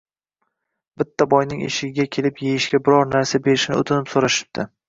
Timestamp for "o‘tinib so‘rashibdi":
3.85-4.71